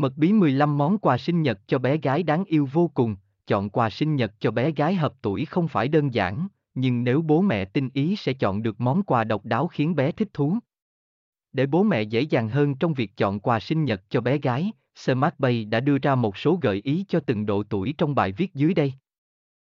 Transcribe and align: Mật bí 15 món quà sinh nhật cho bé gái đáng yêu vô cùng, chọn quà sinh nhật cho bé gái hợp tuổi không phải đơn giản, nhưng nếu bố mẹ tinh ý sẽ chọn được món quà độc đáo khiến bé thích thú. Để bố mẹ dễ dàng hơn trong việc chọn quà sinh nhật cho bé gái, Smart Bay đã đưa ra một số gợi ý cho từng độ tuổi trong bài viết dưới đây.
Mật 0.00 0.16
bí 0.16 0.32
15 0.32 0.78
món 0.78 0.98
quà 0.98 1.18
sinh 1.18 1.42
nhật 1.42 1.60
cho 1.66 1.78
bé 1.78 1.96
gái 1.96 2.22
đáng 2.22 2.44
yêu 2.44 2.68
vô 2.72 2.90
cùng, 2.94 3.16
chọn 3.46 3.70
quà 3.70 3.90
sinh 3.90 4.16
nhật 4.16 4.32
cho 4.40 4.50
bé 4.50 4.70
gái 4.70 4.94
hợp 4.94 5.14
tuổi 5.22 5.44
không 5.44 5.68
phải 5.68 5.88
đơn 5.88 6.14
giản, 6.14 6.48
nhưng 6.74 7.04
nếu 7.04 7.22
bố 7.22 7.40
mẹ 7.40 7.64
tinh 7.64 7.88
ý 7.94 8.16
sẽ 8.16 8.32
chọn 8.32 8.62
được 8.62 8.80
món 8.80 9.02
quà 9.02 9.24
độc 9.24 9.44
đáo 9.44 9.66
khiến 9.66 9.94
bé 9.94 10.12
thích 10.12 10.28
thú. 10.34 10.58
Để 11.52 11.66
bố 11.66 11.82
mẹ 11.82 12.02
dễ 12.02 12.20
dàng 12.20 12.48
hơn 12.48 12.74
trong 12.74 12.94
việc 12.94 13.16
chọn 13.16 13.40
quà 13.40 13.60
sinh 13.60 13.84
nhật 13.84 14.02
cho 14.10 14.20
bé 14.20 14.38
gái, 14.38 14.72
Smart 14.94 15.34
Bay 15.38 15.64
đã 15.64 15.80
đưa 15.80 15.98
ra 15.98 16.14
một 16.14 16.36
số 16.36 16.58
gợi 16.62 16.80
ý 16.84 17.04
cho 17.08 17.20
từng 17.20 17.46
độ 17.46 17.62
tuổi 17.62 17.94
trong 17.98 18.14
bài 18.14 18.32
viết 18.32 18.54
dưới 18.54 18.74
đây. 18.74 18.92